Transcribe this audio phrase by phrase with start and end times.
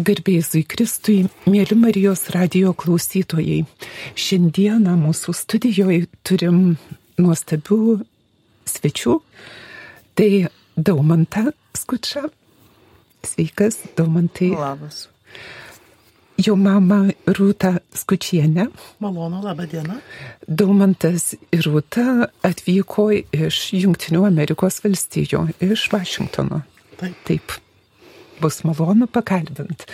[0.00, 3.66] Garbėzui Kristui, mėly Marijos radio klausytojai.
[4.16, 6.60] Šiandieną mūsų studijoje turim
[7.20, 7.98] nuostabių
[8.70, 9.18] svečių.
[10.16, 10.30] Tai
[10.80, 12.24] Daumanta Skučia.
[13.28, 14.54] Sveikas, Daumantai.
[14.56, 15.08] Labas.
[16.40, 18.70] Jo mama Rūta Skučienė.
[19.04, 20.00] Malonu, laba diena.
[20.48, 26.64] Daumantas ir Rūta atvyko iš Junktinių Amerikos valstijų, iš Vašingtono.
[26.96, 27.20] Taip.
[27.28, 27.60] Taip
[28.40, 29.86] bus malonu pakalbint.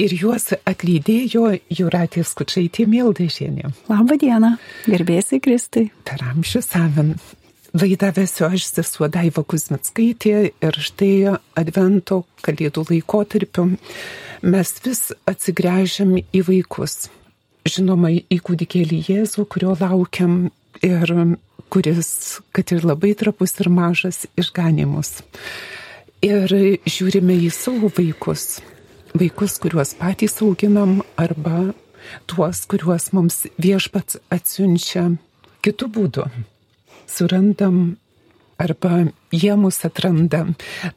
[0.00, 3.72] Ir juos atlydėjo Juratė Skučiaitė Mildažienė.
[3.90, 4.54] Labą dieną,
[4.86, 5.88] gerbėsi Kristai.
[6.08, 7.12] Per amžių savin.
[7.76, 13.66] Laidą vesiu aš sesuo Daiva Kuzmitskaitė ir štai Advento kalėdų laikotarpiu
[14.42, 17.10] mes vis atsigręžiam į vaikus.
[17.68, 20.48] Žinoma, į kūdikėlį Jėzų, kurio laukiam
[20.80, 21.12] ir
[21.68, 25.18] kuris, kad ir labai trapus ir mažas, išganimus
[26.24, 26.52] ir
[26.88, 28.58] žiūrime į savo vaikus.
[29.18, 31.72] Vaikus, kuriuos patys auginam arba
[32.28, 35.08] tuos, kuriuos mums viešpats atsiunčia
[35.64, 36.26] kitų būdų.
[37.08, 37.96] Surandam
[38.58, 40.44] arba jie mus atranda.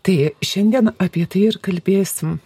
[0.03, 2.39] Tai šiandien apie tai ir kalbėsim.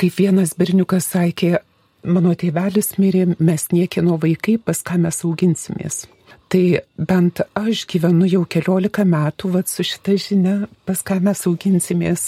[0.00, 1.58] Kaip vienas berniukas sakė,
[2.04, 6.06] mano tėvelis mirė, mes niekino vaikai, pas ką mes auginsimės.
[6.52, 6.64] Tai
[7.00, 12.26] bent aš gyvenu jau keliolika metų, vad su šita žinia, pas ką mes auginsimės.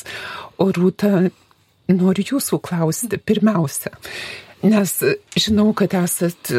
[0.56, 1.26] O rūta,
[1.92, 3.92] noriu jūsų klausti pirmiausia,
[4.64, 4.96] nes
[5.36, 6.54] žinau, kad esat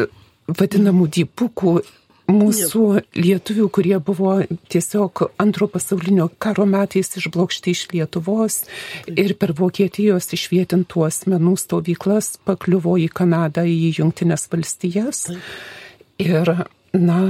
[0.46, 1.80] vadinamų dypukų
[2.30, 4.36] mūsų lietuvių, kurie buvo
[4.70, 8.60] tiesiog antro pasaulinio karo metais išblokšti iš Lietuvos
[9.10, 15.26] ir per Vokietijos išvietintų asmenų stovyklas pakliuvo į Kanadą, į Junktinės valstijas.
[16.22, 16.50] Ir,
[16.94, 17.20] na,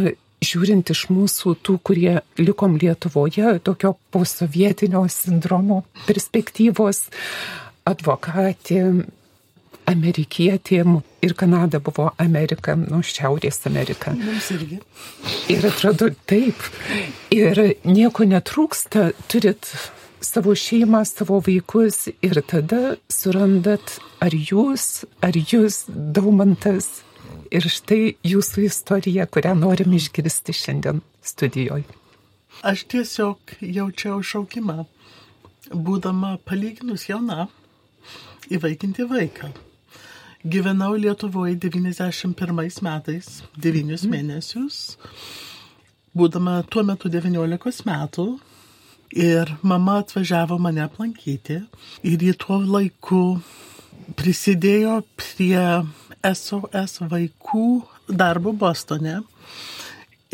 [0.44, 7.06] žiūrint iš mūsų tų, kurie likom Lietuvoje, tokio posovietinio sindromo perspektyvos,
[7.86, 8.82] advokatė,
[9.86, 10.82] amerikietė
[11.22, 14.14] ir Kanada buvo Amerika, nu, Šiaurės Amerika.
[14.18, 14.80] Mums irgi.
[15.52, 16.58] Ir atrodo taip.
[17.34, 19.70] Ir nieko netrūksta, turit
[20.26, 27.05] savo šeimą, savo vaikus ir tada surandat, ar jūs, ar jūs, daumantas,
[27.50, 31.86] Ir štai jūsų istorija, kurią norim išgirsti šiandien studijoje.
[32.64, 34.86] Aš tiesiog jaučiau šaukimą,
[35.70, 37.48] būdama palyginus jauna,
[38.48, 39.50] įvaikinti vaiką.
[40.46, 44.96] Gyvenau Lietuvoje 91 metais, 9 mėnesius,
[46.16, 48.26] būdama tuo metu 19 metų.
[49.16, 51.60] Ir mama atvažiavo mane aplankyti
[52.02, 53.38] ir į tuo laiku
[54.18, 55.62] prisidėjo prie
[56.34, 57.66] SOS vaikų
[58.08, 59.20] darbo Bostone.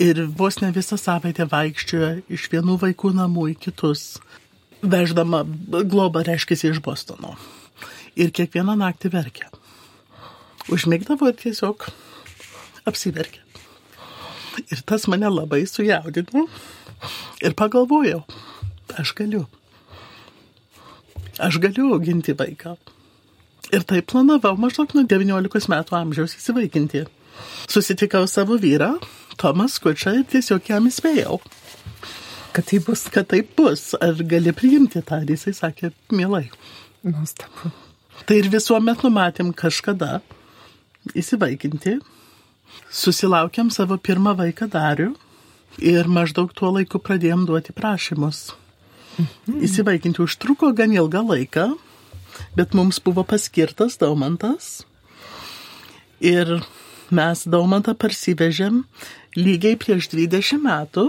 [0.01, 4.05] Ir vos ne visą savaitę vaikščiojo iš vienų vaikų namų į kitus,
[4.83, 7.37] veždama globą, reiškia, iš Bostono.
[8.17, 9.49] Ir kiekvieną naktį verkė.
[10.73, 11.89] Užmigdavo ir tiesiog
[12.89, 13.43] apsiverkė.
[14.73, 16.47] Ir tas mane labai sujaudino.
[17.43, 18.23] Ir pagalvojau,
[19.01, 19.47] aš galiu.
[21.43, 22.77] Aš galiu auginti vaiką.
[23.73, 27.07] Ir taip planavau maždaug nuo 19 metų amžiaus įsivaikinti.
[27.73, 28.95] Susitikau savo vyrą,
[29.41, 31.39] Tomas Kučą, ir tiesiog jam įspėjau.
[32.53, 33.07] Kad tai bus.
[33.09, 33.95] Kad taip bus.
[33.97, 35.23] Ar gali priimti tą?
[35.25, 36.51] Ir jisai sakė, mielai.
[37.07, 37.73] Nuostabu.
[38.29, 40.21] Tai ir visuomet numatėm kažkada
[41.17, 41.97] įsivaikinti.
[42.93, 45.15] Susilaukėm savo pirmą vaiką darių
[45.81, 48.51] ir maždaug tuo laiku pradėjom duoti prašymus.
[49.17, 49.63] Mhm.
[49.65, 51.67] Įsivaikinti užtruko gan ilgą laiką,
[52.57, 54.83] bet mums buvo paskirtas Daumantas.
[56.23, 56.61] Ir
[57.11, 58.83] mes Daumantą parsivežėm
[59.37, 61.09] lygiai prieš 20 metų.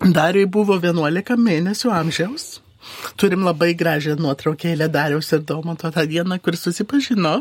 [0.00, 2.60] Dariui buvo 11 mėnesių amžiaus.
[3.20, 7.40] Turim labai gražią nuotraukėlę Dariaus ir Daumanto tą dieną, kur susipažino.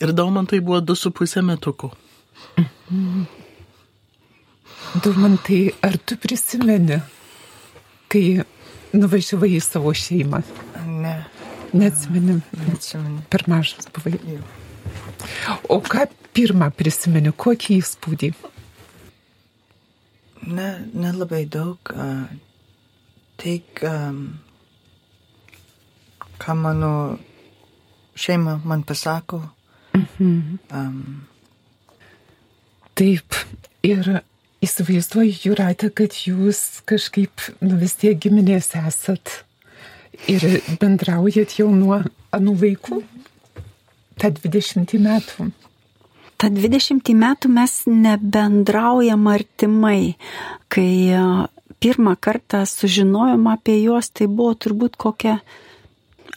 [0.00, 1.90] Ir Daumantui buvo 2,5 metukų.
[5.02, 7.00] Daumantai, ar tu prisimeni,
[8.08, 8.22] kai
[8.96, 10.40] nuvažiavai į savo šeimą?
[10.86, 11.16] Ne.
[11.72, 12.42] Neatsimenim.
[12.66, 13.22] Neatsimenu.
[13.30, 14.16] Per mažas buvai.
[14.26, 14.44] Jau.
[15.68, 18.30] O ką pirmą prisimeni, kokį įspūdį?
[20.46, 21.90] Ne, nelabai daug.
[23.40, 23.82] Tik,
[26.42, 26.92] ką mano
[28.16, 29.42] šeima man pasako.
[30.20, 31.26] Um,
[32.96, 33.36] Taip.
[33.86, 34.08] Ir
[34.64, 39.45] įsivaizduoju, Juratė, kad jūs kažkaip, nu vis tiek giminės esat.
[40.30, 42.00] Ir bendraujat jau nuo
[42.34, 43.02] anų vaikų?
[44.16, 45.50] Ta 20 metų.
[46.36, 50.16] Ta 20 metų mes nebendraujam artimai.
[50.72, 51.26] Kai a,
[51.80, 55.38] pirmą kartą sužinojom apie juos, tai buvo turbūt kokia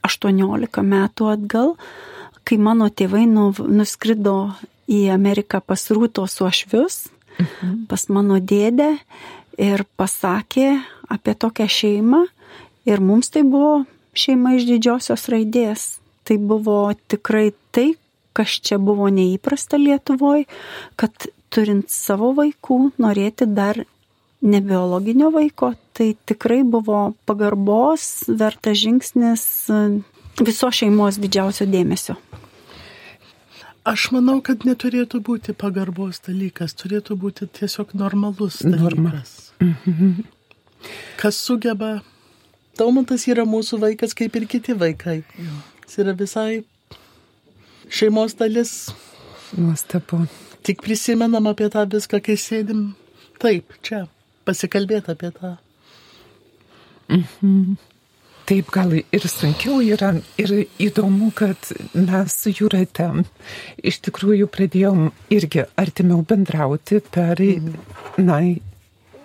[0.05, 1.75] 18 metų atgal,
[2.47, 4.53] kai mano tėvai nu, nuskrido
[4.89, 7.85] į Ameriką pas Rūtos uošvius, mhm.
[7.91, 8.95] pas mano dėdę
[9.59, 10.79] ir pasakė
[11.11, 12.25] apie tokią šeimą.
[12.89, 13.83] Ir mums tai buvo
[14.17, 15.87] šeima iš didžiosios raidės.
[16.25, 17.93] Tai buvo tikrai tai,
[18.37, 20.45] kas čia buvo neįprasta Lietuvoje,
[20.99, 23.81] kad turint savo vaikų, norėti dar
[24.41, 29.43] ne biologinio vaiko, tai tikrai buvo pagarbos, vertas žingsnis
[30.39, 32.15] viso šeimos didžiausio dėmesio.
[33.89, 38.83] Aš manau, kad neturėtų būti pagarbos dalykas, turėtų būti tiesiog normalus dalykas.
[38.83, 39.23] Norma.
[39.63, 40.27] Mhm.
[41.19, 41.99] Kas sugeba,
[42.79, 45.21] Taumantas yra mūsų vaikas kaip ir kiti vaikai.
[45.85, 46.61] Jis yra visai
[47.91, 48.73] šeimos dalis.
[49.57, 50.23] Nuostabu.
[50.63, 52.93] Tik prisimenam apie tą viską, kai sėdim
[53.41, 54.05] taip, čia,
[54.47, 55.55] pasikalbėti apie tą.
[57.09, 57.77] Mhm.
[58.49, 60.51] Taip, gal ir sunkiau yra ir
[60.81, 63.05] įdomu, kad mes su Jūrate
[63.85, 67.43] iš tikrųjų pradėjom irgi artimiau bendrauti per,
[68.17, 68.39] na,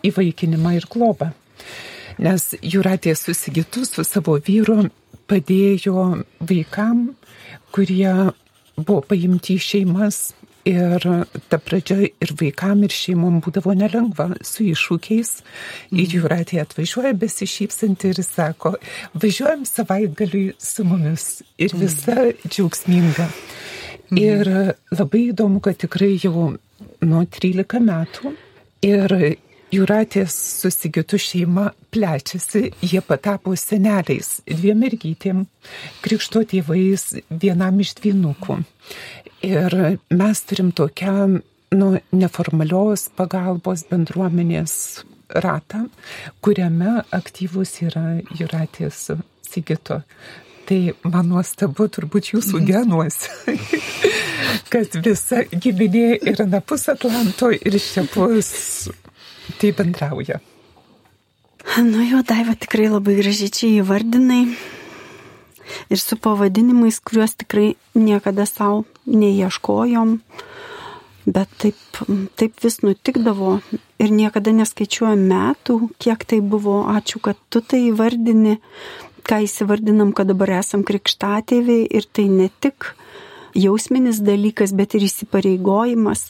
[0.04, 1.30] įvaikinimą ir globą.
[2.22, 4.88] Nes Jūratė susigytų su savo vyru
[5.30, 7.08] padėjo vaikam,
[7.74, 8.12] kurie
[8.76, 10.20] buvo paimti į šeimas
[10.64, 11.02] Ir
[11.52, 15.32] ta pradžia ir vaikam, ir šeimom būdavo nelengva su iššūkiais.
[15.92, 18.72] Ir jūratė atvažiuoja besišypsanti ir sako,
[19.12, 21.42] važiuojam savaitgaliui su mumis.
[21.60, 21.82] Ir mhm.
[21.84, 23.28] visa džiaugsminga.
[24.08, 24.22] Mm.
[24.22, 24.50] Ir
[24.94, 26.54] labai įdomu, kad tikrai jau
[27.04, 28.32] nuo 13 metų.
[28.88, 29.16] Ir
[29.74, 35.46] Jūratės susigytų šeima plečiasi, jie patapo seneliais, dviem mergytėm,
[36.04, 38.60] krikšto tėvais, vienam iš dvynukų.
[39.44, 39.76] Ir
[40.14, 41.16] mes turim tokią
[41.74, 44.76] nu, neformalios pagalbos bendruomenės
[45.34, 45.86] ratą,
[46.44, 49.08] kuriame aktyvus yra Juratės
[49.44, 50.02] Sigito.
[50.64, 52.68] Tai man nuostabu turbūt jūsų mhm.
[52.70, 53.56] genuose,
[54.72, 58.54] kad visa giminė yra napus Atlanto ir šiapus
[59.60, 60.40] tai bendrauja.
[61.78, 64.42] Nu jo, Daiva tikrai labai gražiai čia įvardinai
[65.90, 70.18] ir su pavadinimais, kuriuos tikrai niekada savo neieškojom,
[71.24, 71.78] bet taip,
[72.36, 73.56] taip vis nutikdavo
[74.02, 76.82] ir niekada neskaičiuojam metų, kiek tai buvo.
[76.92, 78.58] Ačiū, kad tu tai įvardini,
[79.24, 82.92] ką įsivardinam, kad dabar esam krikštatėviai ir tai ne tik
[83.56, 86.28] jausminis dalykas, bet ir įsipareigojimas.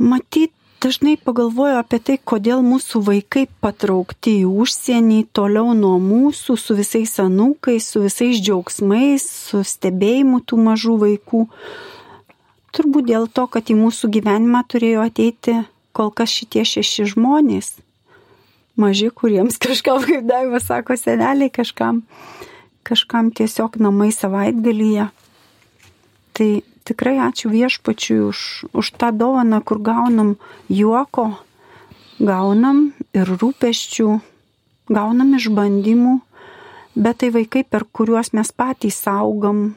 [0.00, 6.76] Matyt, dažnai pagalvoju apie tai, kodėl mūsų vaikai patraukti į užsienį toliau nuo mūsų, su
[6.78, 11.42] visais anūkais, su visais džiaugsmais, su stebėjimu tų mažų vaikų.
[12.74, 15.58] Turbūt dėl to, kad į mūsų gyvenimą turėjo ateiti
[15.96, 17.74] kol kas šitie šeši žmonės.
[18.80, 22.02] Maži, kuriems kažkam, kaip Daiva sako, seneliai kažkam,
[22.86, 25.10] kažkam tiesiog namai savaitgalyje.
[26.32, 26.50] Tai
[26.90, 28.38] tikrai ačiū viešpačiui už,
[28.74, 30.34] už tą dovaną, kur gaunam
[30.66, 31.30] juoko,
[32.18, 34.08] gaunam ir rūpeščių,
[34.90, 36.16] gaunam išbandymų,
[36.98, 39.70] bet tai vaikai, per kuriuos mes patys augam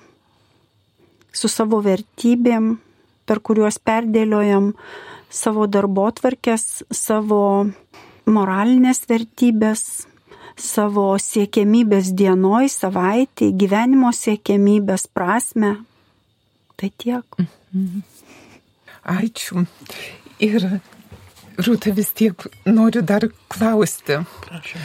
[1.33, 2.77] su savo vertybėm,
[3.25, 4.73] per kuriuos perdėliojam
[5.33, 7.69] savo darbo tvarkės, savo
[8.29, 10.05] moralinės vertybės,
[10.59, 15.77] savo siekiamybės dienoj, savaitėj, gyvenimo siekiamybės prasme,
[16.83, 17.35] Tai tiek.
[17.71, 18.01] Mhm.
[19.07, 19.61] Ačiū.
[20.43, 20.65] Ir
[21.55, 22.35] Rūta vis tiek
[22.67, 24.17] noriu dar klausti.
[24.43, 24.81] Prašau.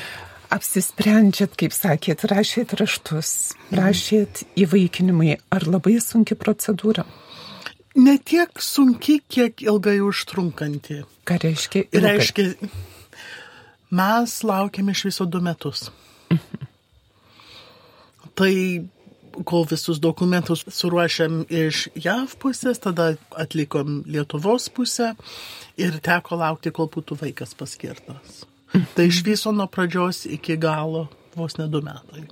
[0.55, 3.31] Apsisprendžiat, kaip sakėt, rašėt raštus,
[3.75, 5.40] rašėt įvaikinimai.
[5.50, 7.02] Ar labai sunki procedūra?
[7.99, 11.00] Ne tiek sunki, kiek ilgai užtrunkanti.
[11.26, 11.83] Ką reiškia?
[11.90, 12.12] Ilgai?
[12.14, 12.71] Reiškia,
[13.90, 15.88] mes laukiam iš viso du metus.
[16.31, 16.62] Mhm.
[18.38, 18.55] Tai
[19.49, 25.14] kol visus dokumentus suruošėm iš JAV pusės, tada atlikom Lietuvos pusę
[25.80, 28.44] ir teko laukti, kol būtų vaikas paskirtas.
[28.94, 31.06] Tai iš viso nuo pradžios iki galo
[31.38, 32.26] vos ne du metai.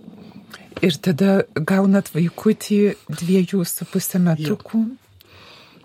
[0.84, 4.82] Ir tada gaunat vaikutį dviejų su pusę metukų.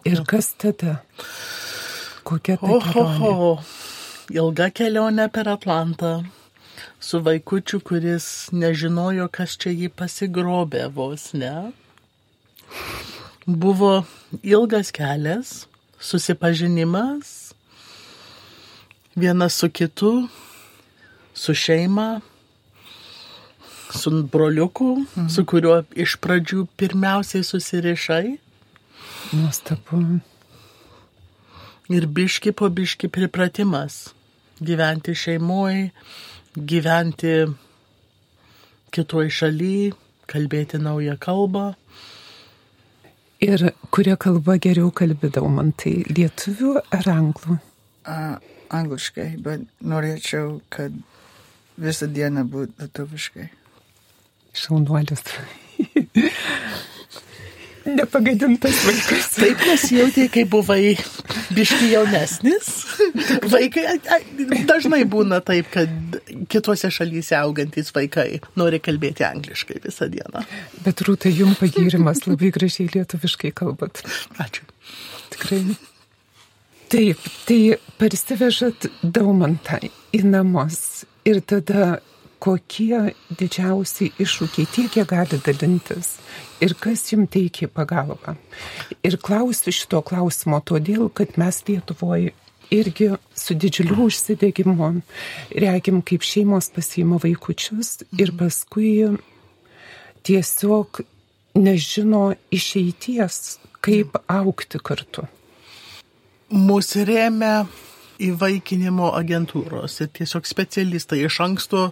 [0.04, 0.26] Ir jo.
[0.28, 1.00] kas tada?
[2.28, 2.76] Kokia tai?
[2.76, 3.52] Oho, oho,
[4.34, 6.16] ilga kelionė per Atlantą
[7.02, 11.72] su vaikučiu, kuris nežinojo, kas čia jį pasigrobė vos, ne?
[13.46, 14.04] Buvo
[14.46, 15.66] ilgas kelias,
[16.00, 17.54] susipažinimas,
[19.18, 20.14] vienas su kitu,
[21.34, 22.22] su šeima,
[23.98, 25.28] su broliuku, mhm.
[25.34, 28.38] su kuriuo iš pradžių pirmiausiai susirišai.
[29.34, 30.04] Nuostabu.
[31.92, 34.12] Ir biški po biški pripratimas
[34.62, 35.90] gyventi šeimoje
[36.56, 37.36] gyventi
[38.92, 39.92] kitoj šaly,
[40.32, 41.72] kalbėti naują kalbą.
[43.42, 47.58] Ir kuria kalba geriau kalbėdavau man, tai lietuvių ar anglų?
[48.06, 48.38] Uh,
[48.70, 50.94] angliškai, bet norėčiau, kad
[51.82, 53.48] visą dieną būtų lietuviškai.
[54.62, 55.26] Šaunuolis.
[57.86, 59.28] Nepagadintas vaikas.
[59.40, 60.94] Taip nesijauti, kai buvai
[61.56, 62.70] biški jaunesnis.
[63.50, 63.96] Vaikai
[64.70, 66.20] dažnai būna taip, kad
[66.52, 70.46] kitose šalyse augantis vaikai nori kalbėti angliškai visą dieną.
[70.86, 74.04] Bet rūtai, jums pagirimas labai gražiai lietuviškai kalbat.
[74.42, 74.68] Ačiū.
[75.34, 75.64] Tikrai.
[76.92, 77.60] Taip, tai
[77.98, 79.80] parsivežat daumantą
[80.12, 82.02] į namus ir tada
[82.42, 86.16] kokie didžiausi iššūkiai tiek, kiek gali dalintis
[86.62, 88.36] ir kas jums teikia pagalbą.
[89.06, 92.34] Ir klausiu šito klausimo todėl, kad mes Lietuvoje
[92.72, 94.90] irgi su didžiuliu užsidegimu
[95.64, 98.94] regim, kaip šeimos pasiima vaikučius ir paskui
[100.24, 101.02] tiesiog
[101.56, 105.28] nežino išeities, kaip aukti kartu.
[106.52, 107.54] Mūsų rėmė
[108.28, 111.24] įvaikinimo agentūros ir tiesiog specialistai.
[111.26, 111.84] Iš anksto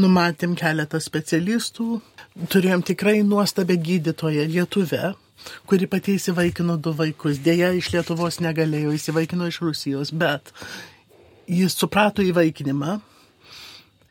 [0.00, 2.00] numatėm keletą specialistų,
[2.52, 5.14] turėjom tikrai nuostabę gydytoją lietuvę,
[5.70, 7.40] kuri pati įsivaikino du vaikus.
[7.44, 10.52] Deja, iš Lietuvos negalėjo, įsivaikino iš Rusijos, bet
[11.50, 13.00] jis suprato įvaikinimą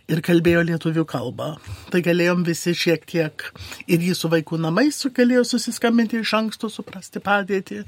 [0.10, 1.52] ir kalbėjo lietuvių kalbą.
[1.94, 3.46] Tai galėjom visi šiek tiek
[3.88, 7.84] ir jį su vaikų namais galėjo susiskambinti iš anksto, suprasti padėtį.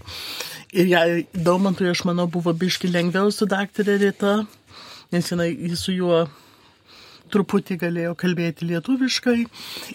[0.77, 4.37] Ir jai Daumantui, aš manau, buvo biški lengviau su daktarė Rita,
[5.11, 6.25] nes jinai su juo
[7.31, 9.37] truputį galėjo kalbėti lietuviškai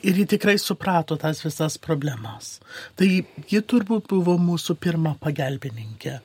[0.09, 2.57] ir ji tikrai suprato tas visas problemas.
[2.97, 6.17] Tai ji turbūt buvo mūsų pirma pagalbininkė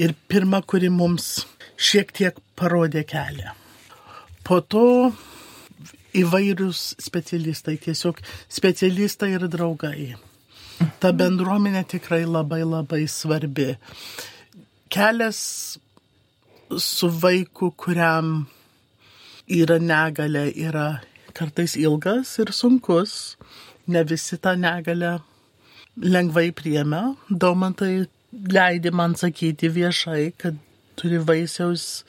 [0.00, 1.44] ir pirma, kuri mums
[1.76, 3.52] šiek tiek parodė kelią.
[4.46, 4.86] Po to
[6.22, 8.20] įvairius specialistai, tiesiog
[8.52, 10.14] specialistai ir draugai.
[11.00, 13.74] Ta bendruomenė tikrai labai labai svarbi.
[14.92, 15.40] Kelias
[16.82, 18.46] su vaiku, kuriam
[19.46, 20.88] yra negalė, yra
[21.36, 23.36] kartais ilgas ir sunkus.
[23.86, 25.18] Ne visi tą negalę
[25.96, 27.02] lengvai priemė.
[27.30, 30.58] Daumantai leidė man sakyti viešai, kad
[30.98, 32.04] turi vaisiaus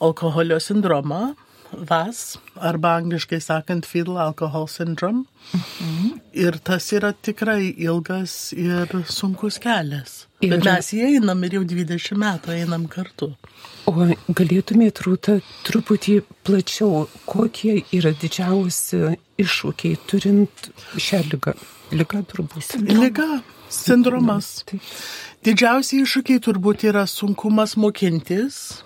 [0.00, 1.34] alkoholio sindromą
[1.72, 5.24] VAS, arba angliškai sakant fetal alcohol syndrome.
[5.54, 6.20] Mhm.
[6.32, 10.26] Ir tas yra tikrai ilgas ir sunkus kelias.
[10.40, 10.54] Ir...
[10.54, 13.34] Bet mes jį einam ir jau 20 metų einam kartu.
[13.88, 13.92] O
[14.36, 21.56] galėtumėt, Rūta, truputį plačiau, kokie yra didžiausi iššūkiai turint šią lygą?
[21.90, 22.76] Liga turbūt.
[22.86, 23.40] Liga,
[23.72, 24.60] sindromas.
[25.46, 28.82] Didžiausi iššūkiai turbūt yra sunkumas mokintis,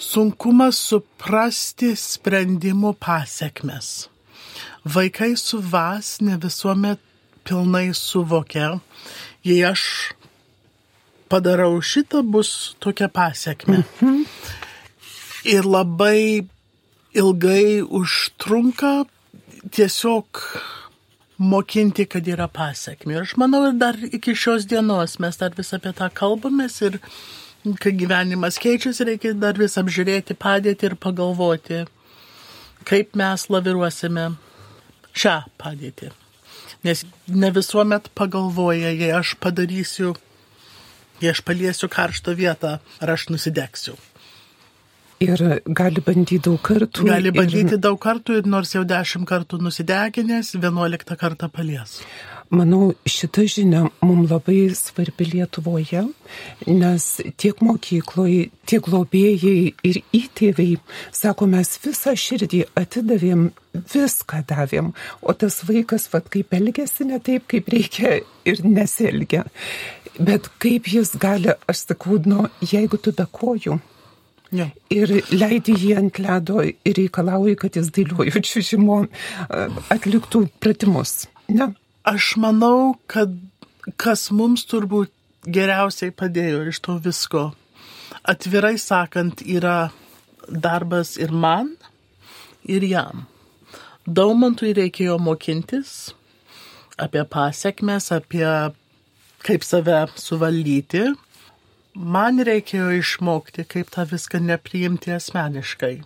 [0.00, 4.08] sunkumas suprasti sprendimų pasiekmes.
[4.84, 7.00] Vaikai su vas ne visuomet
[7.44, 8.78] pilnai suvokia,
[9.44, 9.84] jei aš
[11.30, 13.84] padarau šitą, bus tokia pasiekme.
[14.00, 14.24] Mhm.
[15.50, 16.44] Ir labai
[17.16, 19.06] ilgai užtrunka
[19.72, 20.40] tiesiog
[21.40, 23.14] mokinti, kad yra pasiekmi.
[23.16, 26.98] Ir aš manau, ir dar iki šios dienos mes dar vis apie tą kalbamės ir
[27.80, 31.84] kai gyvenimas keičiasi, reikia dar vis apžiūrėti padėtį ir pagalvoti,
[32.88, 34.30] kaip mes laviruosime
[35.12, 36.10] šią padėtį.
[36.86, 40.14] Nes ne visuomet pagalvoja, jei aš padarysiu,
[41.20, 43.98] jei aš paliesiu karštą vietą, ar aš nusidegsiu.
[45.20, 45.42] Ir
[45.76, 47.04] gali bandyti daug kartų.
[47.10, 47.80] Gali bandyti ir...
[47.84, 51.98] daug kartų ir nors jau dešimt kartų nusideginęs, vienuoliktą kartą palies.
[52.50, 56.00] Manau, šita žinia mums labai svarbi Lietuvoje,
[56.66, 57.04] nes
[57.38, 60.80] tiek mokykloje, tiek globėjai ir įtėviai,
[61.14, 63.44] sako, mes visą širdį atidavėm,
[63.92, 64.88] viską davėm,
[65.22, 69.44] o tas vaikas, vad kaip elgesi, ne taip, kaip reikia ir nesielgia.
[70.18, 73.78] Bet kaip jis gali, aš sakau, nu, jeigu tu be kojų.
[74.50, 74.66] Ja.
[74.90, 79.04] Ir leidi jį ant ledo ir reikalauji, kad jis dailiuoju čiūžimo
[79.94, 81.28] atliktų pratimus.
[81.46, 81.70] Ne?
[82.04, 83.34] Aš manau, kad
[84.00, 85.12] kas mums turbūt
[85.44, 87.42] geriausiai padėjo iš to visko,
[88.24, 89.90] atvirai sakant, yra
[90.48, 91.74] darbas ir man,
[92.64, 93.26] ir jam.
[94.08, 96.14] Daumantui reikėjo mokintis
[97.00, 98.48] apie pasiekmes, apie
[99.44, 101.10] kaip save suvaldyti.
[101.94, 105.98] Man reikėjo išmokti, kaip tą viską nepriimti asmeniškai.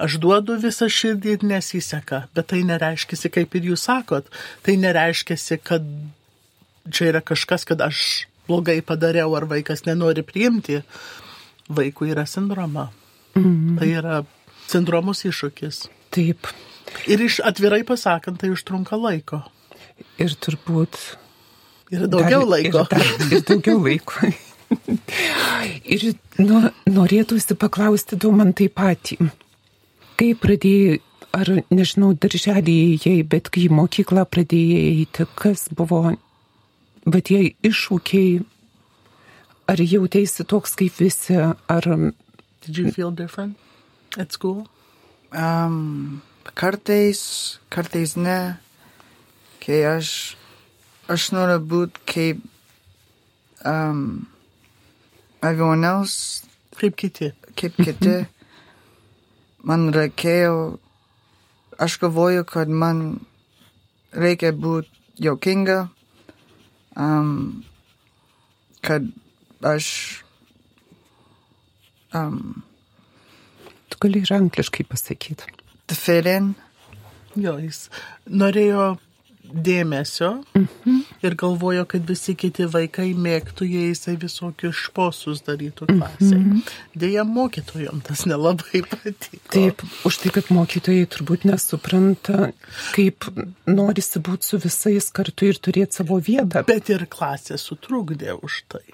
[0.00, 4.28] Aš duodu visą širdį ir nesiseka, bet tai nereiškia, kaip ir jūs sakot,
[4.64, 5.84] tai nereiškia, kad
[6.90, 10.80] čia yra kažkas, kad aš blogai padariau ar vaikas nenori priimti.
[11.72, 12.88] Vaikų yra sindroma.
[13.38, 13.76] Mm.
[13.78, 14.16] Tai yra
[14.68, 15.86] sindromus iššūkis.
[16.12, 16.48] Taip.
[17.08, 19.42] Ir iš atvirai pasakant, tai užtrunka laiko.
[20.20, 20.98] Ir turbūt.
[21.92, 22.82] Ir daugiau dar, laiko.
[22.82, 24.32] Ir, dar, ir daugiau laiko.
[25.94, 26.04] ir
[26.40, 29.20] nu, norėtųsi paklausti du man taip patį.
[30.22, 30.98] Kai pradėjai,
[31.34, 36.12] ar nežinau, darželį įėjai, bet kai į mokyklą pradėjai eiti, kas buvo,
[37.02, 38.36] bet jie iššūkiai,
[39.72, 41.88] ar jautėsi toks kaip visi, ar...
[42.62, 43.58] Did you feel different
[44.16, 44.68] at school?
[45.34, 46.22] Um,
[46.54, 48.38] kartais, kartais ne,
[49.64, 50.12] kai aš,
[51.10, 52.46] aš noriu būti kaip
[53.66, 54.28] um,
[55.42, 56.46] everyone else.
[56.78, 57.32] Kaip kiti.
[57.58, 58.14] Kaip kiti.
[59.66, 60.78] man reikėjo,
[61.82, 63.20] aš galvoju, kad man
[64.12, 64.90] reikia būti
[65.22, 65.86] jokinga,
[66.96, 67.62] um,
[68.82, 69.06] kad
[69.62, 69.86] aš.
[72.12, 72.62] Um,
[73.88, 75.48] tu gali ir angliškai pasakyti.
[75.88, 76.52] To fit in.
[77.38, 77.86] Jo, jis
[78.28, 78.98] norėjo
[79.42, 81.01] dėmesio mhm.
[81.22, 85.88] Ir galvojo, kad visi kiti vaikai mėgtų, jei jisai visokius šposus darytų.
[85.92, 86.62] Mhm.
[86.98, 89.42] Deja, mokytojom tas nelabai patiko.
[89.52, 92.50] Taip, už tai, kad mokytojai turbūt nesupranta,
[92.96, 93.28] kaip
[93.70, 96.64] norisi būti su visais kartu ir turėti savo vietą.
[96.68, 98.84] Bet ir klasė sutrukdė už tai.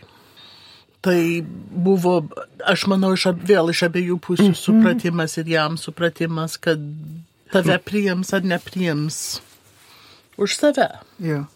[1.00, 2.20] Tai buvo,
[2.66, 4.58] aš manau, iš, vėl iš abiejų pusių mhm.
[4.58, 6.82] supratimas ir jam supratimas, kad
[7.52, 9.38] tave priims ar nepriims
[10.38, 10.88] už save.
[11.22, 11.46] Jo.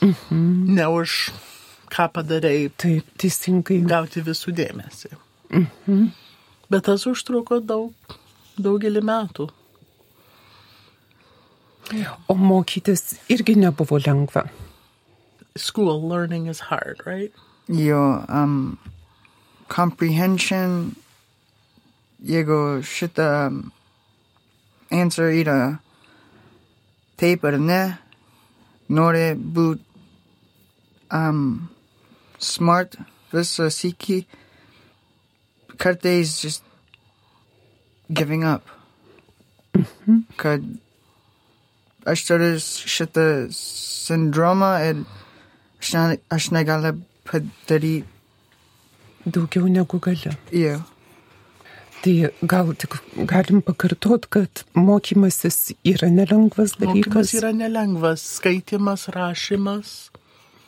[0.00, 0.74] Mhm.
[0.76, 1.30] Ne už
[1.92, 2.70] ką padarėjai.
[2.80, 3.80] Taip, teisingai.
[3.88, 5.12] Gauti visų dėmesį.
[5.50, 6.10] Mhm.
[6.70, 8.16] Bet tas užtruko daug,
[8.56, 9.50] daugelį metų.
[12.30, 14.44] O mokytis irgi nebuvo lengva.
[15.56, 17.32] School learning is hard, right?
[17.66, 18.78] Jo, um,
[19.68, 20.94] comprehension,
[22.22, 23.26] jeigu šitą
[24.90, 25.80] answer yra
[27.18, 27.82] taip ar ne,
[28.88, 29.89] nori būt
[31.12, 31.68] um,
[32.38, 32.96] smart
[33.32, 34.24] visą sykį,
[35.78, 36.64] kartais just
[38.10, 38.62] giving up.
[39.74, 40.22] -hmm.
[40.36, 40.62] Kad
[42.04, 45.02] aš turiu šitą sindromą ir
[45.80, 46.94] aš, ne, aš negaliu
[47.24, 48.04] padaryti
[49.26, 50.32] daugiau negu gali.
[50.52, 50.82] Yeah.
[52.00, 52.14] Tai
[52.48, 52.96] gal tik
[53.28, 57.12] galim pakartot, kad mokymasis yra nelengvas dalykas.
[57.12, 60.08] Mokymas yra nelengvas, skaitimas, rašymas.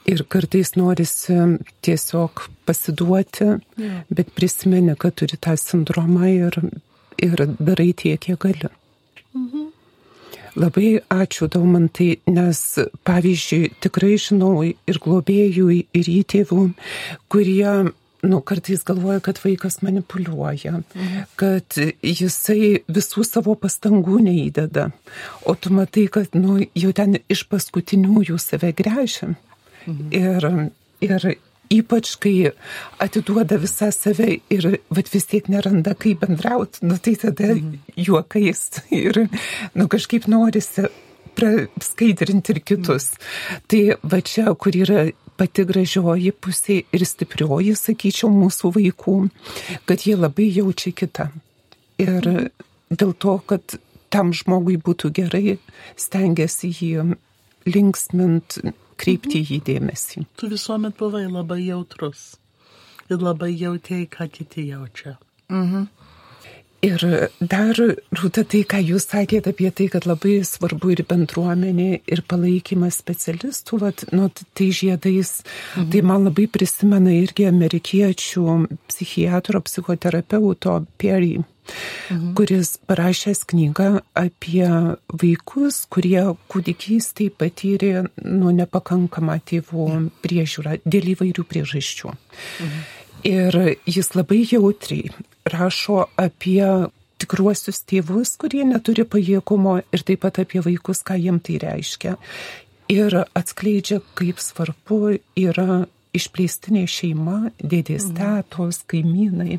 [0.09, 1.37] Ir kartais norisi
[1.87, 4.01] tiesiog pasiduoti, ja.
[4.11, 6.59] bet prisimeni, kad turi tą sindromą ir,
[7.23, 8.73] ir darai tiek, kiek gali.
[9.37, 9.69] Mhm.
[10.59, 12.59] Labai ačiū Daumantai, nes
[13.09, 16.67] pavyzdžiui, tikrai žinau ir globėjų, ir įtėvų,
[17.33, 21.23] kurie nu, kartais galvoja, kad vaikas manipuliuoja, mhm.
[21.41, 24.91] kad jisai visų savo pastangų neįdeda,
[25.47, 29.33] o tu matai, kad nu, jau ten iš paskutiniųjų save grėžia.
[29.87, 30.13] Mhm.
[30.13, 30.47] Ir,
[31.03, 31.39] ir
[31.73, 32.53] ypač, kai
[33.03, 37.79] atiduoda visą save ir vat, vis tiek neranda, kaip bendrauti, nu, tai tada mhm.
[37.97, 39.25] juokais ir
[39.75, 40.89] nu, kažkaip norisi
[41.33, 43.13] praskaidrinti ir kitus.
[43.71, 45.07] Tai va čia, kur yra
[45.41, 49.17] pati gražioji pusė ir stiprioji, sakyčiau, mūsų vaikų,
[49.89, 51.31] kad jie labai jaučia kitą.
[52.03, 52.29] Ir
[52.93, 53.79] dėl to, kad
[54.13, 55.57] tam žmogui būtų gerai,
[55.97, 57.17] stengiasi jį
[57.65, 58.59] linksmint,
[59.03, 59.51] kreipti mhm.
[59.51, 60.25] jį dėmesį.
[60.39, 62.33] Tu visuomet buvai labai jautrus
[63.11, 65.19] ir labai jautėjai, ką kiti jaučia.
[65.53, 65.91] Mhm.
[66.83, 67.03] Ir
[67.39, 67.79] dar,
[68.19, 73.79] Rūta, tai, ką jūs sakėte apie tai, kad labai svarbu ir bendruomenė, ir palaikymas specialistų,
[73.85, 74.27] vat, nu,
[74.59, 75.31] tai žiedais,
[75.77, 75.93] mhm.
[75.95, 78.57] tai man labai prisimena irgi amerikiečių
[78.91, 81.37] psichiatro, psichoterapeuto Perry.
[82.11, 82.33] Mhm.
[82.35, 84.69] kuris parašęs knygą apie
[85.09, 87.93] vaikus, kurie kūdikystėje patyrė
[88.25, 89.87] nu, nepakankamą tėvų
[90.25, 92.11] priežiūrą dėl įvairių priežasčių.
[92.67, 92.83] Mhm.
[93.23, 95.13] Ir jis labai jautriai
[95.47, 96.91] rašo apie
[97.23, 102.17] tikruosius tėvus, kurie neturi pajėgumo ir taip pat apie vaikus, ką jiem tai reiškia.
[102.91, 105.85] Ir atskleidžia, kaip svarbu yra
[106.17, 108.17] išplėstinė šeima, dėdės mhm.
[108.19, 109.59] tetos, kaimynai.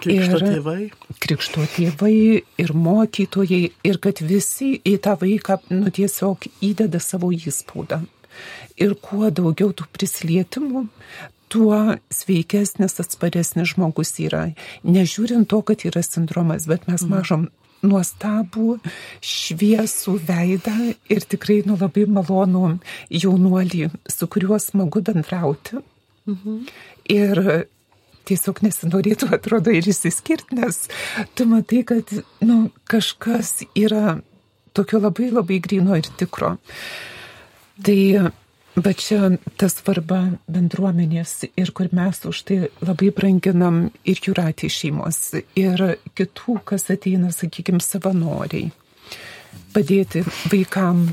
[0.00, 0.78] Krikšto ir tėvai.
[1.24, 2.14] Krikšto tėvai
[2.60, 3.62] ir mokytojai.
[3.88, 8.02] Ir kad visi į tą vaiką nu, tiesiog įdeda savo įspūdą.
[8.80, 10.86] Ir kuo daugiau tų prisilietimų,
[11.50, 11.78] tuo
[12.14, 14.46] sveikesnis, atsparesnis žmogus yra.
[14.86, 17.16] Nežiūrint to, kad yra sindromas, bet mes mhm.
[17.16, 17.48] mažom
[17.86, 18.78] nuostabų,
[19.24, 20.76] šviesų veidą
[21.12, 22.78] ir tikrai nu labai malonų
[23.22, 25.80] jaunuolį, su kuriuo smagu bendrauti.
[26.30, 26.64] Mhm.
[27.10, 27.42] Ir
[28.28, 30.84] tiesiog nesinorėtų, atrodo, ir įsiskirti, nes
[31.34, 32.12] tu matai, kad
[32.44, 34.20] nu, kažkas yra
[34.76, 36.54] tokio labai labai grino ir tikro.
[37.80, 38.30] Tai
[38.76, 45.18] Bet čia ta svarba bendruomenės ir kur mes už tai labai branginam ir jūratį šeimos,
[45.58, 45.82] ir
[46.14, 48.70] kitų, kas ateina, sakykime, savanoriai.
[49.74, 51.10] Padėti vaikam.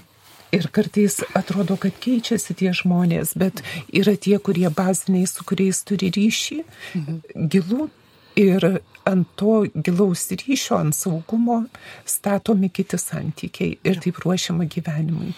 [0.56, 3.60] Ir kartais atrodo, kad keičiasi tie žmonės, bet
[3.92, 6.62] yra tie, kurie baziniai, su kuriais turi ryšį,
[6.96, 7.18] mhm.
[7.52, 7.90] gilų.
[8.38, 8.64] Ir
[9.10, 11.64] ant to gilaus ryšio, ant saugumo
[12.06, 15.34] statomi kiti santykiai ir taip ruošiama gyvenimui.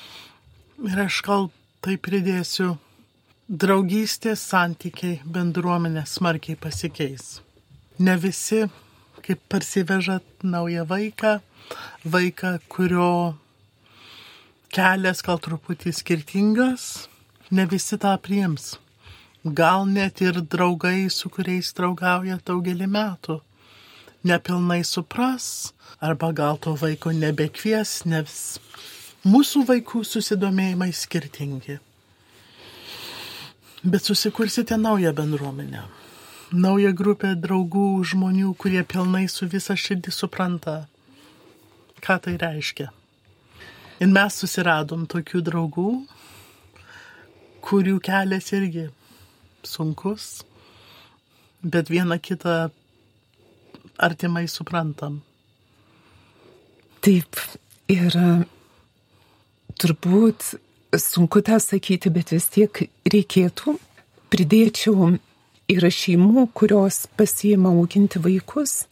[0.83, 1.47] Ir aš gal
[1.81, 2.73] tai pridėsiu,
[3.49, 7.39] draugystės santykiai bendruomenė smarkiai pasikeis.
[7.99, 8.65] Ne visi,
[9.23, 11.39] kaip parsivežat naują vaiką,
[12.05, 13.11] vaiką, kurio
[14.75, 16.85] kelias gal truputį skirtingas,
[17.51, 18.75] ne visi tą priims.
[19.43, 23.39] Gal net ir draugai, su kuriais draugauja daugelį metų,
[24.27, 25.71] nepilnai supras,
[26.03, 28.59] arba gal to vaiko nebekvies, nes
[29.27, 31.73] Mūsų vaikų susidomėjimai skirtingi.
[33.83, 35.81] Bet susikursite naują bendruomenę.
[36.55, 40.87] Naują grupę draugų, žmonių, kurie pilnai su visa širdį supranta,
[41.99, 42.87] ką tai reiškia.
[43.99, 45.91] Ir mes susiradom tokių draugų,
[47.59, 48.85] kurių kelias irgi
[49.67, 50.45] sunkus,
[51.59, 52.69] bet vieną kitą
[53.99, 55.19] artimai suprantam.
[57.03, 57.35] Taip,
[57.91, 58.15] ir
[59.79, 60.53] turbūt
[60.97, 63.77] sunku tą sakyti, bet vis tiek reikėtų.
[64.29, 65.15] Pridėčiau
[65.69, 68.83] yra šeimų, kurios pasiema auginti vaikus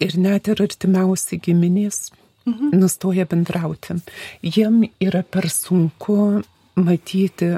[0.00, 2.10] ir net ir artimiausi giminės
[2.46, 2.76] mhm.
[2.76, 3.98] nustoja bendrauti.
[4.44, 6.42] Jiem yra per sunku
[6.76, 7.54] matyti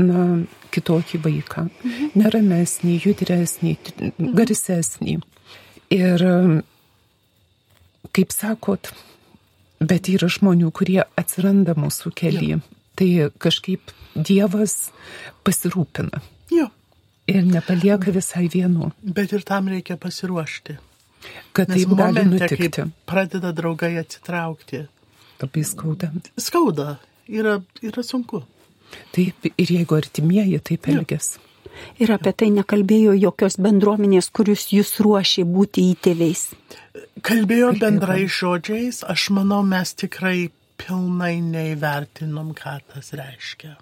[0.00, 0.44] na,
[0.74, 1.68] kitokį vaiką.
[1.70, 2.12] Mhm.
[2.20, 4.30] Neramesnį, judresnį, mhm.
[4.36, 5.18] garsesnį.
[5.94, 6.24] Ir
[8.14, 8.90] kaip sakot,
[9.82, 12.60] Bet yra žmonių, kurie atsiranda mūsų kelyje.
[12.94, 13.08] Tai
[13.42, 14.90] kažkaip Dievas
[15.46, 16.22] pasirūpina.
[16.54, 16.68] Jo.
[17.26, 18.92] Ir nepalieka visai vienu.
[19.02, 20.76] Bet ir tam reikia pasiruošti.
[21.56, 22.84] Kad Nes taip gali nutikti.
[23.08, 24.84] Pradeda draugai atsitraukti.
[25.42, 26.10] Labai skauda.
[26.38, 26.88] Skauda.
[27.28, 28.44] Yra, yra sunku.
[29.14, 31.40] Taip, ir jeigu artimieji taip elgesi.
[32.02, 36.48] Ir apie tai nekalbėjo jokios bendruomenės, kurius jūs ruošė būti įtėviais.
[37.24, 43.76] Kalbėjo bendrai žodžiais, aš manau, mes tikrai pilnai neįvertinom, ką tas reiškia.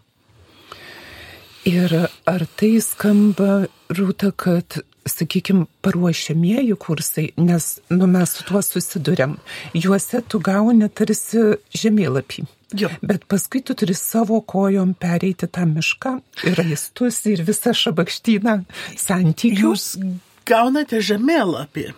[1.68, 1.92] Ir
[2.26, 9.36] ar tai skamba, Rūta, kad, sakykime, paruošiamieji kursai, nes nu, mes su tuo susidurėm,
[9.76, 12.46] juose tu gauni tarsi žemėlapį.
[12.78, 12.88] Jo.
[13.04, 16.14] Bet paskui tu turi savo kojom pereiti tą mišką
[16.48, 18.62] ir raistus ir visą šabakštyną
[18.96, 19.66] santykių.
[19.66, 19.90] Jūs
[20.48, 21.90] gaunate žemėlapį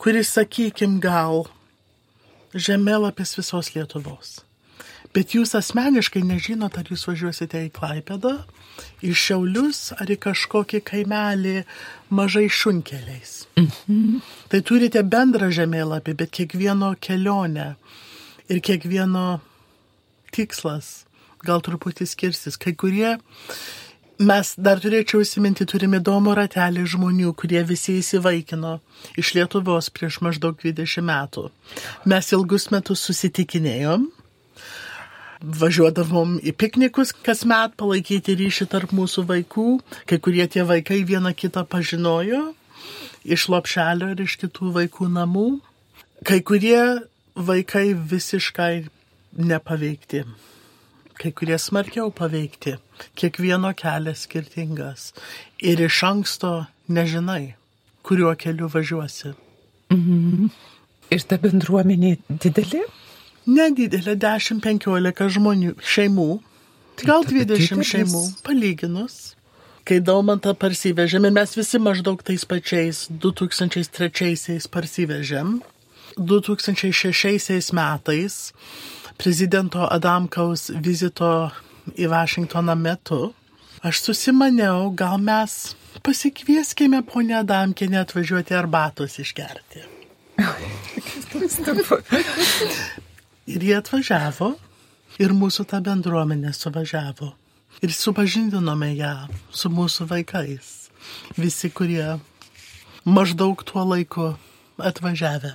[0.00, 1.44] kuris, sakykim, gal
[2.56, 4.40] žemėlapis visos Lietuvos.
[5.14, 8.38] Bet jūs asmeniškai nežinot, ar jūs važiuosite į Klaipedą,
[9.04, 11.56] į Šiaulius ar į kažkokį kaimelį
[12.14, 13.44] mažai šunkeliais.
[13.58, 14.20] Mhm.
[14.52, 17.74] Tai turite bendrą žemėlapį, bet kiekvieno kelionę
[18.50, 19.40] ir kiekvieno
[20.34, 21.04] tikslas
[21.44, 22.58] gal truputį skirsis.
[22.60, 23.16] Kai kurie
[24.20, 28.74] Mes dar turėčiau įsiminti, turime įdomų ratelį žmonių, kurie visi įsivaikino
[29.16, 31.46] iš Lietuvos prieš maždaug 20 metų.
[32.04, 34.04] Mes ilgus metus susitikinėjom,
[35.40, 39.68] važiuodavom į piknikus kasmet palaikyti ryšį tarp mūsų vaikų,
[40.08, 42.50] kai kurie tie vaikai vieną kitą pažinojo
[43.24, 45.48] iš lopšelio ir iš kitų vaikų namų,
[46.28, 46.80] kai kurie
[47.36, 48.86] vaikai visiškai
[49.40, 50.24] nepaveikti
[51.20, 52.78] kai kurie smarkiau paveikti.
[53.18, 55.10] Kiekvieno kelias skirtingas.
[55.60, 56.52] Ir iš anksto
[56.88, 57.54] nežinai,
[58.06, 59.34] kuriuo keliu važiuosi.
[59.92, 60.48] Mhm.
[61.10, 62.84] Ir ta bendruomenė didelė?
[63.48, 66.30] Nedidelė, 10-15 žmonių, šeimų.
[67.00, 69.34] Gal 20 šeimų, palyginus.
[69.88, 75.62] Kai Daumantą parsivežėm ir mes visi maždaug tais pačiais 2003 parsivežėm,
[76.20, 78.52] 2006 metais
[79.16, 81.50] prezidento Adamkaus vizito
[81.96, 83.32] į Vašingtoną metu,
[83.80, 85.74] aš susimaniau, gal mes
[86.04, 89.80] pasikvieskime ponę Adamkinę atvažiuoti arbatos išgerti.
[93.54, 94.54] ir jie atvažiavo,
[95.20, 97.32] ir mūsų ta bendruomenė suvažiavo.
[97.84, 99.14] Ir supažindinome ją
[99.54, 100.90] su mūsų vaikais.
[101.38, 102.18] Visi, kurie
[103.08, 104.34] maždaug tuo laiku
[104.78, 105.54] atvažiavę.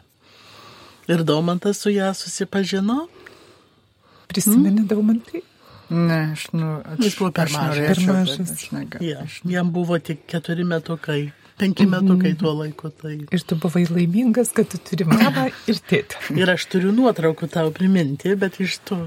[1.05, 3.05] Ir Daumantas su ją susipažino
[4.27, 4.87] Prisimeni mm?
[4.87, 5.41] daumantai?
[5.89, 7.87] Ne, aš, nu, aš, Jis buvo per mažas.
[7.87, 8.63] Per mažas.
[9.05, 11.29] Ja, jam buvo tik keturi metukai.
[11.59, 12.89] Penki metukai tuo laiku.
[13.01, 13.13] Tai.
[13.31, 16.35] Ir tu buvai laimingas, kad tu turi mamą ir tėtį.
[16.41, 18.97] Ir aš turiu nuotraukų tau priminti, bet iš to.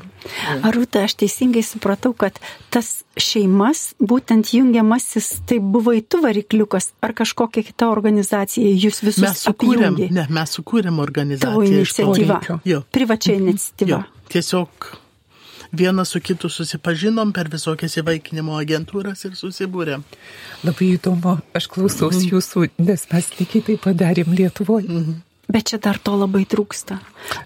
[0.67, 2.39] Arūta, aš teisingai supratau, kad
[2.75, 9.25] tas šeimas, būtent jungiamasis, tai buvo į tu varikliukas ar kažkokia kita organizacija, jūs visus
[9.25, 10.11] Mes sukūrėm, apjungė.
[10.15, 11.53] ne, mes sukūrėm organizaciją.
[11.53, 12.83] Tavo iš to- iniciatyva.
[12.95, 13.99] Privačia iniciatyva.
[13.99, 14.91] Jo, tiesiog
[15.73, 20.05] vienas su kitu susipažinom per visokias įvaikinimo agentūras ir susibūrėm.
[20.65, 25.03] Labai įdomu, aš klausaus jūsų, nes mes lygiai taip padarėm Lietuvoje.
[25.49, 26.99] Bet čia dar to labai trūksta.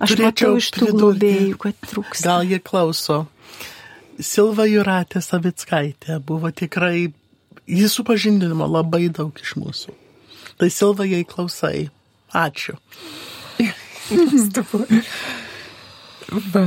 [0.02, 2.24] Aš Turėčiau matau iš tų globėjų, kad trūksta.
[2.26, 3.26] Gal jie klauso.
[4.18, 7.12] Silva Juratė Savickaitė buvo tikrai,
[7.66, 9.94] jis supažindinimo labai daug iš mūsų.
[10.58, 11.90] Tai Silva, jei klausai,
[12.34, 12.74] ačiū.
[16.52, 16.62] Va,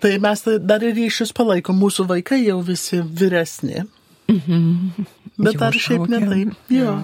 [0.00, 3.86] Tai mes dar ir ryšius palaikom, mūsų vaikai jau visi vyresni.
[4.26, 6.30] Bet Jau dar šiaip ne užaugę.
[6.32, 6.72] taip.
[6.72, 6.94] Jo.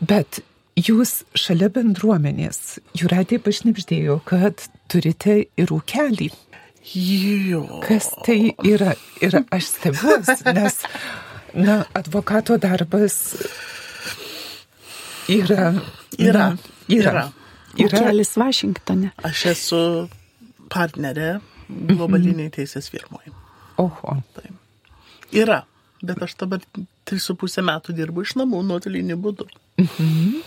[0.00, 0.40] Bet
[0.78, 6.30] jūs šalia bendruomenės, Juratė pašnipždėjo, kad turite ir ūkelį.
[6.94, 7.64] Jo.
[7.84, 8.94] Kas tai yra?
[9.20, 10.78] Ir aš stebiuosi, nes,
[11.54, 13.18] na, advokato darbas
[15.28, 15.74] yra.
[16.18, 16.46] Yra.
[16.54, 16.56] Na,
[16.88, 16.88] yra.
[16.88, 17.26] Yra.
[17.76, 18.02] yra.
[18.08, 19.12] Kelis Vašingtone.
[19.28, 19.82] Aš esu
[20.72, 21.36] partnerė
[21.68, 23.32] globaliniai teisės firmoje.
[23.78, 24.16] Oho.
[24.34, 24.48] Tai
[25.32, 25.62] yra,
[26.02, 26.60] bet aš dabar
[27.08, 29.48] 3,5 metų dirbu iš namų nuotoliniu būdu.
[29.78, 30.42] Mhm.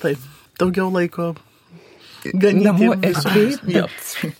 [0.00, 0.18] Taip,
[0.60, 1.34] daugiau laiko
[2.24, 3.86] Namų visus- erdvėj, Jo.
[3.88, 4.34] bet.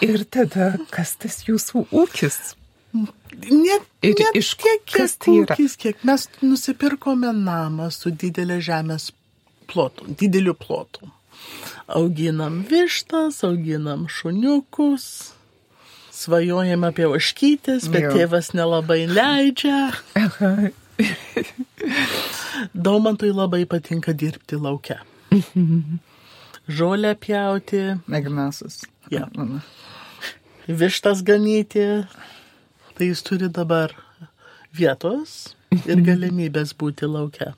[0.00, 2.54] Ir tada, kas tas jūsų ūkis?
[2.92, 5.54] Net, Ir net iš kiek, kiek, tai yra?
[5.56, 9.10] ūkis, kiek mes nusipirkome namą su didelė žemės
[9.68, 11.08] plotu, dideliu plotu.
[11.92, 15.32] Auginam vištas, auginam šuniukus,
[16.12, 18.12] svajojam apie oškytis, bet Jo.
[18.16, 19.90] tėvas nelabai leidžia.
[22.74, 25.00] Daumantui labai patinka dirbti laukia.
[26.68, 28.82] Žolę pjauti, Mėgamiausias.
[29.10, 29.26] Jo.
[29.34, 29.60] Mano.
[30.68, 32.06] vištas ganyti.
[32.94, 33.94] Tai jis turi dabar
[34.76, 37.54] vietos ir galimybės būti laukia.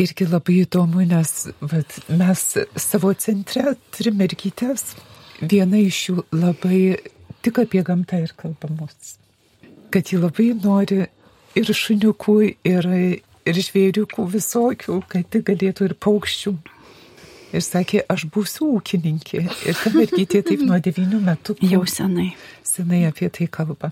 [0.00, 2.44] Irgi labai įdomu, nes vat, mes
[2.80, 4.94] savo centre turime mergytės.
[5.40, 6.80] Viena iš jų labai
[7.44, 9.16] tik apie gamtą ir kalbamos.
[9.92, 11.02] Kad ji labai nori
[11.58, 12.36] ir šuniukų,
[12.70, 12.88] ir,
[13.48, 16.54] ir žvėriukų visokių, kad tik galėtų ir paukščių.
[17.50, 19.42] Ir sakė, aš būsiu ūkininkė.
[19.66, 22.30] Ir ta mergytė taip nuo devynių metų Jau senai.
[22.62, 23.90] senai apie tai kalba.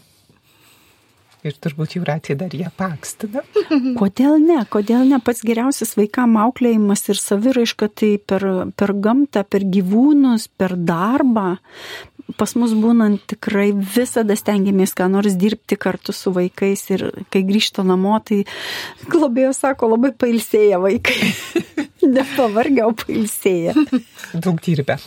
[1.47, 3.45] Ir turbūt jau ratė dar ją pakstina.
[4.01, 4.59] Kodėl ne?
[4.71, 5.21] Kodėl ne?
[5.23, 11.53] Pats geriausias vaikam auklėjimas ir saviraiška tai per, per gamtą, per gyvūnus, per darbą.
[12.37, 17.85] Pas mus būnant tikrai visada stengiamės ką nors dirbti kartu su vaikais ir kai grįžta
[17.87, 18.43] namo, tai
[19.09, 21.31] globėjos sako, labai pailsėję vaikai.
[22.19, 23.77] Nepavargę, o pailsėję.
[24.35, 24.99] Daug dirbę.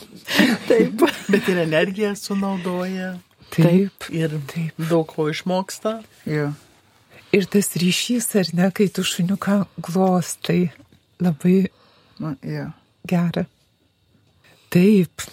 [0.70, 1.06] Taip.
[1.28, 3.18] Bet ir energiją sunaudoja
[3.56, 4.08] Taip.
[4.10, 4.78] ir Taip.
[4.90, 6.02] daug ko išmoksta.
[6.26, 6.52] Jo.
[7.32, 10.72] Ir tas ryšys, ar ne, kai tu šuniuką glostai,
[11.24, 11.70] labai
[12.20, 12.68] Man, jo.
[13.08, 13.46] gera.
[14.72, 15.24] Taip.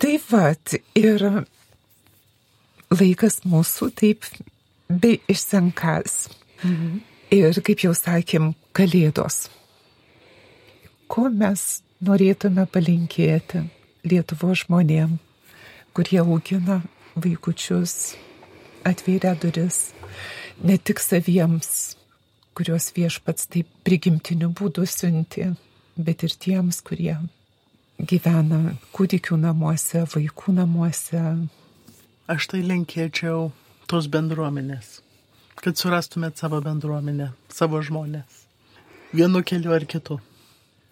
[0.00, 1.22] Taip pat ir
[2.90, 4.26] laikas mūsų taip
[4.90, 6.28] bei išsenkas.
[6.62, 7.00] Mhm.
[7.30, 9.44] Ir kaip jau sakėm, kalėdos.
[11.10, 13.68] Ko mes norėtume palinkėti
[14.06, 15.18] Lietuvo žmonėm,
[15.94, 16.80] kurie augina
[17.16, 18.14] vaikučius,
[18.86, 19.90] atvėrė duris
[20.62, 21.96] ne tik saviems,
[22.56, 25.46] kuriuos viešpats taip prigimtiniu būdu siunti,
[25.96, 27.16] bet ir tiems, kurie
[28.00, 31.22] gyvena kūdikių namuose, vaikų namuose.
[32.30, 33.50] Aš tai linkėčiau
[33.90, 35.00] tos bendruomenės,
[35.60, 38.44] kad surastumėt savo bendruomenę, savo žmonės.
[39.12, 40.20] Vienu keliu ar kitu.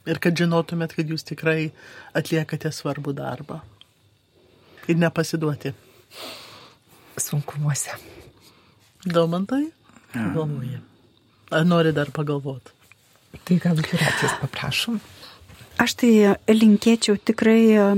[0.09, 1.71] Ir kad žinotumėt, kad jūs tikrai
[2.17, 3.61] atliekate svarbų darbą.
[4.89, 5.75] Ir nepasiduoti.
[7.19, 7.97] Sunkumuose.
[9.05, 9.69] Daumantai?
[10.15, 10.81] Galvoja.
[11.51, 12.75] Ar nori dar pagalvoti?
[13.45, 14.99] Tai gal Juratės paprašom.
[15.79, 16.13] Aš tai
[16.51, 17.89] linkėčiau tikrai e,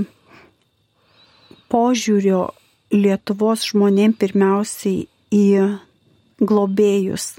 [1.72, 2.50] požiūrio
[2.90, 5.44] Lietuvos žmonėm pirmiausiai į
[6.42, 7.36] globėjus,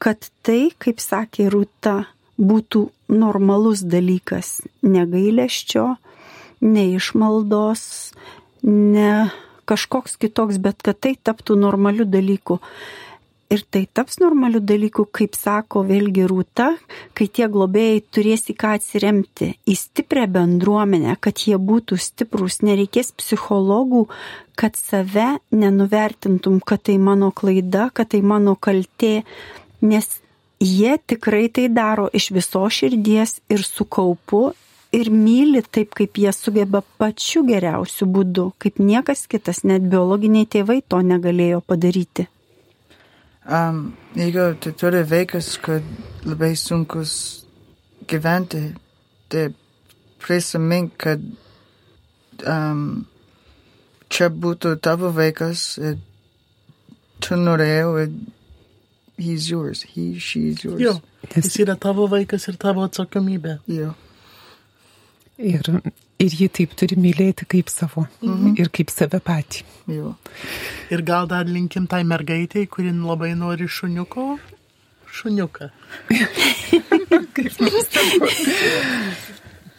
[0.00, 1.98] kad tai, kaip sakė Rūta,
[2.38, 5.84] būtų normalus dalykas, negailėščio,
[6.64, 7.84] neišmaldos,
[8.64, 9.12] ne
[9.68, 12.58] kažkoks kitoks, bet kad tai taptų normaliu dalyku.
[13.48, 16.66] Ir tai taps normaliu dalyku, kaip sako vėlgi Rūta,
[17.16, 23.14] kai tie globėjai turės į ką atsiremti, į stiprią bendruomenę, kad jie būtų stiprus, nereikės
[23.16, 24.04] psichologų,
[24.52, 29.22] kad save nenuvertintum, kad tai mano klaida, kad tai mano kaltė,
[29.80, 30.18] nes
[30.60, 34.50] jie tikrai tai daro iš viso širdies ir su kaupu
[34.92, 40.80] ir myli taip, kaip jie sugeba pačiu geriausiu būdu, kaip niekas kitas, net biologiniai tėvai
[40.88, 42.28] to negalėjo padaryti.
[43.48, 45.84] Um, jeigu tu turi vaikas, kad
[46.28, 47.12] labai sunkus
[48.08, 48.60] gyventi,
[49.32, 49.46] tai
[50.20, 51.22] prisimink, kad
[52.44, 53.06] um,
[54.12, 55.70] čia būtų tavo vaikas
[57.24, 58.10] tu norėjau ir
[59.18, 60.80] he's yours, he, she's yours.
[60.80, 60.94] Jo,
[61.34, 63.58] jis yra tavo vaikas ir tavo atsakomybė.
[63.72, 63.94] Jo.
[65.38, 65.68] Ir,
[66.18, 68.56] ir jį taip turi mylėti kaip savo mhm.
[68.58, 69.62] ir kaip save patį.
[69.94, 70.16] Jo.
[70.90, 74.32] Ir gal dar linkim tai mergaitėjai, kuri labai nori šuniuko,
[75.20, 75.70] šuniuką.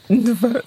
[0.09, 0.63] Nu va.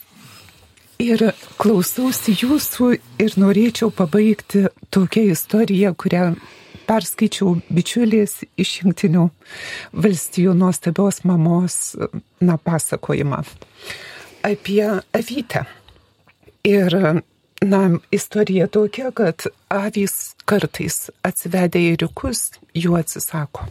[1.03, 1.23] Ir
[1.59, 2.93] klausausi jūsų
[3.25, 6.29] ir norėčiau pabaigti tokią istoriją, kurią
[6.87, 9.25] perskaičiau bičiulės iš jungtinių
[10.05, 11.97] valstijų nuostabios mamos
[12.39, 13.43] na, pasakojimą
[14.43, 15.65] apie avytę.
[16.65, 17.23] Ir,
[17.63, 23.67] na, istorija tokia, kad avys kartais atsivedę į rikus, jų atsisako.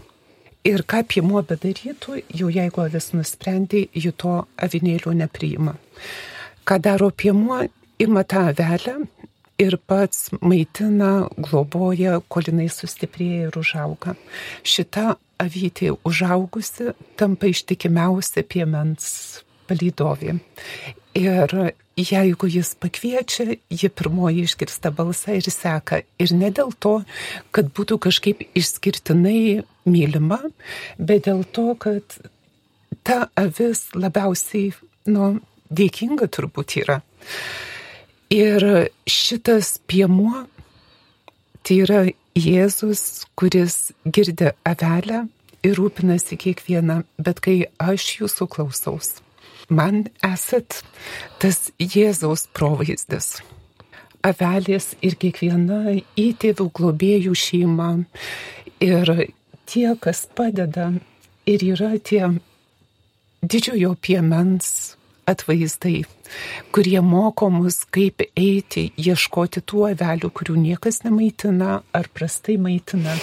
[0.68, 5.74] Ir ką piemuo bedarytų, jau jeigu avis nusprendė, jų to avinėlio nepriima.
[6.68, 7.64] Ką daro piemuo,
[7.98, 9.00] ima tą avelę
[9.62, 14.16] ir pats maitina, globoja, kol jinai sustiprėja ir užauga.
[14.62, 20.36] Šita avytė užaugusi tampa ištikimiausia piemens palydovė.
[21.18, 21.56] Ir
[22.00, 26.02] jeigu jis pakviečia, ji pirmoji išgirsta balsą ir seka.
[26.22, 27.02] Ir ne dėl to,
[27.52, 30.40] kad būtų kažkaip išskirtinai mylima,
[30.98, 32.16] bet dėl to, kad
[33.04, 34.72] ta avis labiausiai,
[35.12, 35.34] nu,
[35.72, 37.02] dėkinga turbūt yra.
[38.32, 38.64] Ir
[39.10, 40.46] šitas piemuo,
[41.68, 45.26] tai yra Jėzus, kuris girdi avelę
[45.68, 49.18] ir rūpinasi kiekvieną, bet kai aš jūsų klausaus,
[49.72, 50.82] man esat
[51.42, 53.40] tas Jėzaus provaizdis.
[54.22, 57.92] Avelės ir kiekviena įtėvių globėjų šeima
[58.84, 59.16] ir
[59.66, 60.92] tie, kas padeda
[61.50, 62.28] ir yra tie
[63.42, 64.98] didžiojo piemens
[65.32, 66.04] atvaizdai,
[66.74, 73.16] kurie moko mus, kaip eiti, ieškoti tų avelių, kurių niekas nemaitina ar prastai maitina.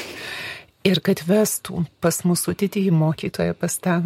[0.87, 3.99] Ir kad vestų pas mūsų didįjį mokytoją, pas tą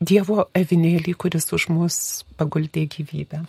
[0.00, 1.96] Dievo avinėlį, kuris už mus
[2.40, 3.42] paguldė gyvybę.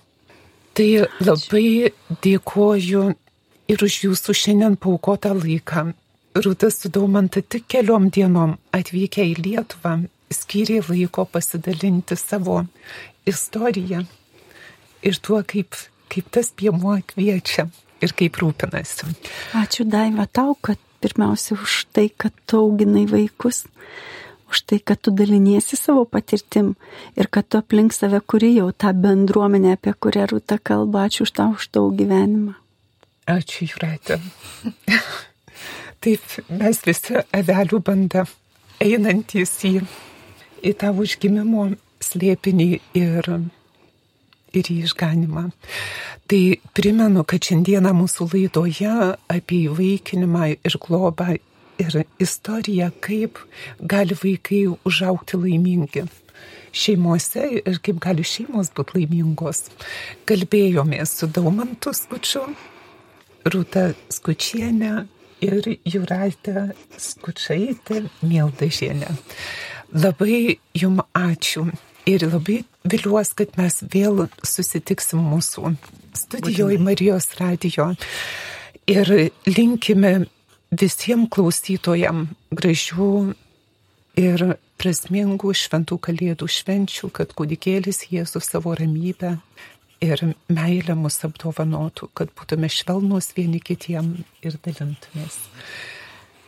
[0.76, 0.88] Tai
[1.24, 1.92] labai
[2.24, 3.04] dėkoju
[3.72, 5.92] ir už jūsų šiandien paukotą laiką.
[6.36, 9.96] Rūtas su Daumanta tik keliom dienom atvykę į Lietuvą
[10.32, 12.62] skyrė laiko pasidalinti savo
[13.28, 14.06] istoriją
[15.08, 15.76] ir tuo, kaip,
[16.12, 17.68] kaip tas piemuo kviečia
[18.04, 19.12] ir kaip rūpinasi.
[19.60, 23.66] Ačiū Daiva tau, kad pirmiausia už tai, kad auginai vaikus,
[24.52, 26.76] už tai, kad tu daliniesi savo patirtim
[27.16, 31.08] ir kad tu aplink save kuri jau tą bendruomenę, apie kurią Rūta kalba.
[31.08, 32.54] Ačiū už tau, už tavo gyvenimą.
[33.32, 34.20] Ačiū, Juratė.
[36.02, 38.26] Taip, mes visi avelių banda
[38.82, 39.76] einantys į,
[40.66, 41.68] į tą užgimimo
[42.02, 43.30] slėpinį ir,
[44.58, 45.46] ir į išganimą.
[46.32, 46.42] Tai
[46.74, 48.96] primenu, kad šiandieną mūsų laidoje
[49.30, 51.36] apie įvaikinimą ir globą
[51.82, 53.40] ir istoriją, kaip
[53.82, 56.06] gali vaikai užaukti laimingi
[56.72, 59.66] šeimose ir kaip gali šeimos būti laimingos.
[60.30, 62.46] Kalbėjomės su Daumantu Skučiu,
[63.52, 64.94] Rūta Skučienė
[65.44, 69.16] ir Juraitė Skučiaitė Mieldažienė.
[69.92, 71.66] Labai jum ačiū
[72.08, 75.74] ir labai viliuosi, kad mes vėl susitiksim mūsų
[76.18, 77.92] studijoje Marijos radijo
[78.90, 79.12] ir
[79.50, 80.14] linkime
[80.72, 83.12] visiems klausytojams gražių
[84.20, 84.44] ir
[84.82, 89.38] prasmingų šventų kalėdų švenčių, kad kūdikėlis Jėzus savo ramybę
[90.02, 95.38] ir meilę mus apdovanotų, kad būtume švelnus vieni kitiem ir dalintumės.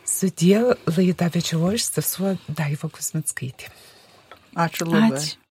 [0.04, 0.60] Sudie
[0.90, 3.70] laidą vedžiau aš, sesuo Daiva Kusmitskaitė.
[4.54, 5.18] Ačiū labai.
[5.18, 5.38] Ačiū.